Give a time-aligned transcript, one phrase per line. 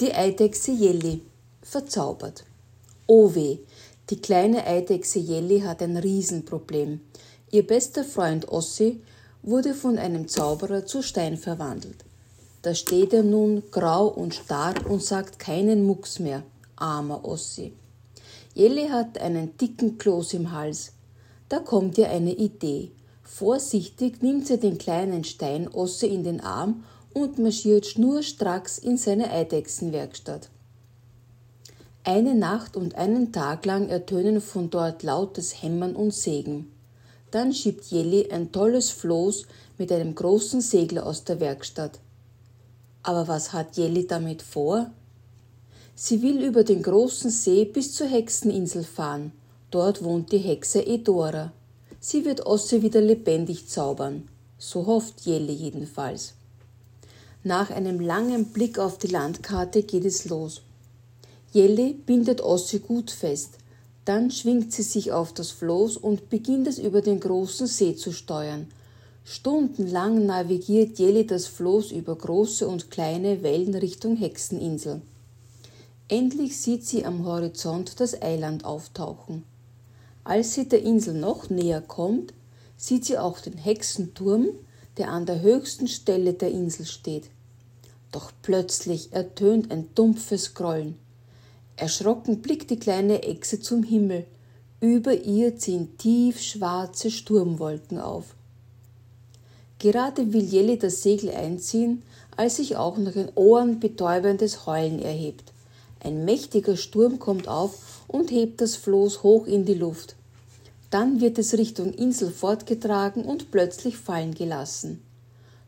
[0.00, 1.22] Die Eidechse Jelly.
[1.60, 2.44] Verzaubert.
[3.08, 3.58] Oh weh,
[4.10, 7.00] die kleine Eidechse Jelly hat ein Riesenproblem.
[7.50, 9.02] Ihr bester Freund Ossi
[9.42, 12.04] wurde von einem Zauberer zu Stein verwandelt.
[12.62, 16.44] Da steht er nun grau und starr und sagt keinen Mucks mehr.
[16.76, 17.72] Armer Ossi.
[18.54, 20.92] Jelly hat einen dicken Kloß im Hals.
[21.48, 22.92] Da kommt ihr eine Idee.
[23.24, 26.84] Vorsichtig nimmt sie den kleinen Stein Ossi in den Arm
[27.18, 30.48] und marschiert schnurstracks in seine Eidechsenwerkstatt.
[32.04, 36.72] Eine Nacht und einen Tag lang ertönen von dort lautes Hämmern und Sägen.
[37.30, 42.00] Dann schiebt Jelly ein tolles Floß mit einem großen Segler aus der Werkstatt.
[43.02, 44.90] Aber was hat Jelly damit vor?
[45.94, 49.32] Sie will über den großen See bis zur Hexeninsel fahren.
[49.70, 51.52] Dort wohnt die Hexe Edora.
[52.00, 54.28] Sie wird Osse wieder lebendig zaubern.
[54.56, 56.37] So hofft Jelly jedenfalls.
[57.48, 60.60] Nach einem langen Blick auf die Landkarte geht es los.
[61.50, 63.54] Jelly bindet Ossi gut fest.
[64.04, 68.12] Dann schwingt sie sich auf das Floß und beginnt es über den großen See zu
[68.12, 68.66] steuern.
[69.24, 75.00] Stundenlang navigiert Jelly das Floß über große und kleine Wellen Richtung Hexeninsel.
[76.08, 79.44] Endlich sieht sie am Horizont das Eiland auftauchen.
[80.22, 82.34] Als sie der Insel noch näher kommt,
[82.76, 84.48] sieht sie auch den Hexenturm,
[84.98, 87.30] der an der höchsten Stelle der Insel steht.
[88.12, 90.96] Doch plötzlich ertönt ein dumpfes Grollen.
[91.76, 94.26] Erschrocken blickt die kleine Echse zum Himmel.
[94.80, 98.34] Über ihr ziehen tiefschwarze Sturmwolken auf.
[99.78, 102.02] Gerade will Jelly das Segel einziehen,
[102.36, 105.52] als sich auch noch ein ohrenbetäubendes Heulen erhebt.
[106.00, 110.16] Ein mächtiger Sturm kommt auf und hebt das Floß hoch in die Luft.
[110.90, 115.02] Dann wird es Richtung Insel fortgetragen und plötzlich fallen gelassen.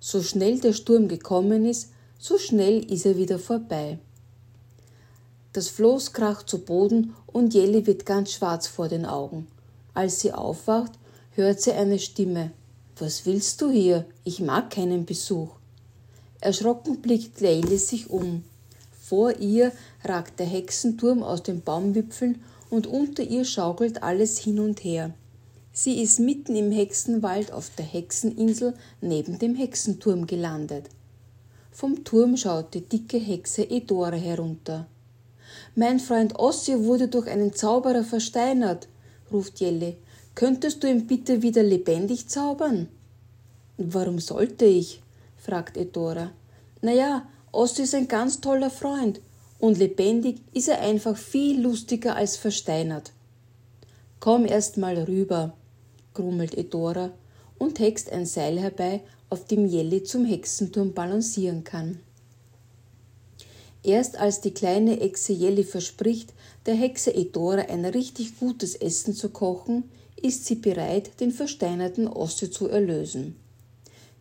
[0.01, 1.91] So schnell der Sturm gekommen ist,
[2.23, 3.99] so schnell ist er wieder vorbei.
[5.55, 9.49] Das Floß kracht zu Boden und Jelly wird ganz schwarz vor den Augen.
[9.95, 10.93] Als sie aufwacht,
[11.33, 12.53] hört sie eine Stimme.
[12.99, 14.05] Was willst du hier?
[14.23, 15.49] Ich mag keinen Besuch.
[16.41, 18.45] Erschrocken blickt Leili sich um.
[19.01, 19.73] Vor ihr
[20.05, 25.15] ragt der Hexenturm aus den Baumwipfeln und unter ihr schaukelt alles hin und her.
[25.73, 30.91] Sie ist mitten im Hexenwald auf der Hexeninsel neben dem Hexenturm gelandet.
[31.73, 34.87] Vom Turm schaut die dicke Hexe Edora herunter.
[35.75, 38.89] Mein Freund Ossi wurde durch einen Zauberer versteinert,
[39.33, 39.97] ruft Jelle.
[40.35, 42.89] Könntest du ihn bitte wieder lebendig zaubern?
[43.79, 45.01] Warum sollte ich?
[45.37, 46.33] fragt Edora.
[46.83, 49.21] Na ja, Ossi ist ein ganz toller Freund
[49.59, 53.13] und lebendig ist er einfach viel lustiger als versteinert.
[54.19, 55.55] Komm erst mal rüber,
[56.15, 57.11] grummelt Edora
[57.61, 62.01] und hext ein Seil herbei, auf dem Jelly zum Hexenturm balancieren kann.
[63.83, 66.33] Erst als die kleine Echse Jelly verspricht,
[66.67, 69.85] der Hexe Edora ein richtig gutes Essen zu kochen,
[70.21, 73.37] ist sie bereit, den versteinerten Osse zu erlösen.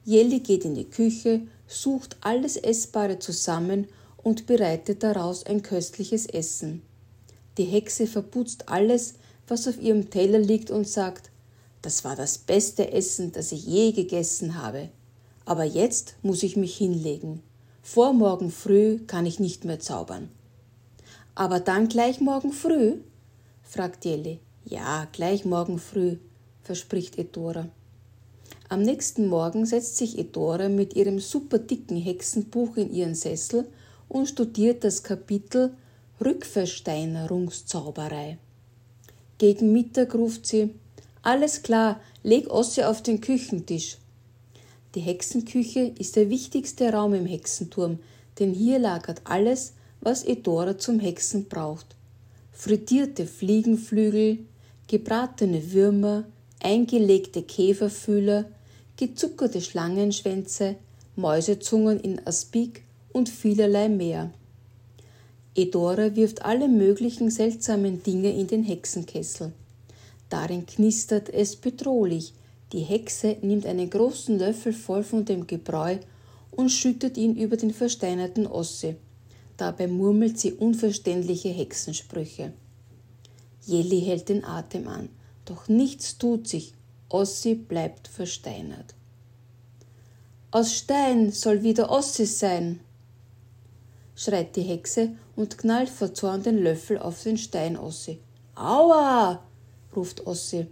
[0.04, 6.82] Jelly geht in die Küche, sucht alles Essbare zusammen und bereitet daraus ein köstliches Essen.
[7.58, 9.16] Die Hexe verputzt alles,
[9.48, 11.29] was auf ihrem Teller liegt und sagt,
[11.82, 14.90] das war das beste Essen, das ich je gegessen habe.
[15.46, 17.42] Aber jetzt muss ich mich hinlegen.
[17.82, 20.30] Vor morgen früh kann ich nicht mehr zaubern.
[21.36, 22.98] Aber dann gleich morgen früh?
[23.64, 24.40] fragt Jelly.
[24.66, 26.18] Ja, gleich morgen früh,
[26.64, 27.70] verspricht Edora.
[28.68, 33.68] Am nächsten Morgen setzt sich Edora mit ihrem superdicken Hexenbuch in ihren Sessel
[34.08, 35.74] und studiert das Kapitel
[36.24, 38.38] Rückversteinerungszauberei.
[39.40, 40.76] Gegen Mittag ruft sie
[41.30, 43.98] Alles klar, leg Ossi auf den Küchentisch.
[44.96, 48.00] Die Hexenküche ist der wichtigste Raum im Hexenturm,
[48.40, 51.86] denn hier lagert alles, was Edora zum Hexen braucht.
[52.52, 54.40] Frittierte Fliegenflügel,
[54.88, 56.24] gebratene Würmer,
[56.64, 58.46] eingelegte Käferfühler,
[58.98, 60.78] gezuckerte Schlangenschwänze,
[61.16, 62.82] Mäusezungen in Aspik
[63.14, 64.32] und vielerlei mehr.
[65.54, 69.54] Edora wirft alle möglichen seltsamen Dinge in den Hexenkessel.
[70.30, 72.34] Darin knistert es bedrohlich,
[72.72, 75.98] die Hexe nimmt einen großen Löffel voll von dem Gebräu
[76.52, 78.96] und schüttet ihn über den versteinerten Osse.
[79.58, 82.54] Dabei murmelt sie unverständliche Hexensprüche.
[83.66, 85.10] Jelly hält den Atem an,
[85.46, 86.74] doch nichts tut sich.
[87.10, 88.94] Ossi bleibt versteinert.
[90.52, 92.80] Aus Stein soll wieder Ossi sein,
[94.16, 98.20] schreit die Hexe und knallt vor Zorn den Löffel auf den Stein Ossi.
[98.56, 99.44] Aua!
[99.96, 100.68] Ruft Ossi.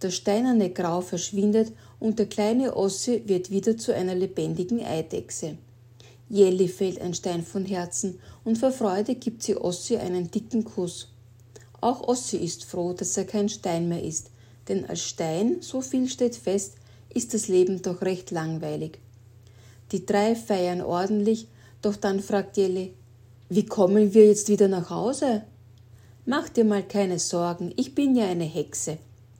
[0.00, 5.58] Das steinerne Grau verschwindet und der kleine Ossi wird wieder zu einer lebendigen Eidechse.
[6.30, 11.08] Jelly fällt ein Stein von Herzen und vor Freude gibt sie Ossi einen dicken Kuss.
[11.80, 14.30] Auch Ossi ist froh, dass er kein Stein mehr ist,
[14.68, 16.74] denn als Stein, so viel steht fest,
[17.12, 18.98] ist das Leben doch recht langweilig.
[19.92, 21.48] Die drei feiern ordentlich,
[21.82, 22.94] doch dann fragt Jelly,
[23.48, 25.42] wie kommen wir jetzt wieder nach Hause?
[26.32, 28.98] Mach dir mal keine Sorgen, ich bin ja eine Hexe,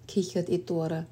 [0.08, 1.06] kichert Edora.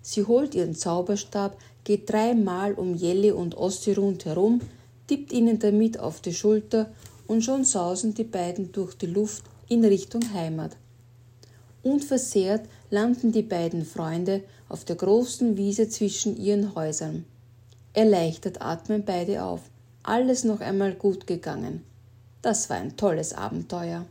[0.00, 4.60] Sie holt ihren Zauberstab, geht dreimal um Jelly und Ossi rundherum,
[5.08, 6.88] tippt ihnen damit auf die Schulter
[7.26, 10.76] und schon sausen die beiden durch die Luft in Richtung Heimat.
[11.82, 17.24] Unversehrt landen die beiden Freunde auf der großen Wiese zwischen ihren Häusern.
[17.92, 19.62] Erleichtert atmen beide auf.
[20.04, 21.82] Alles noch einmal gut gegangen.
[22.40, 24.06] Das war ein tolles Abenteuer.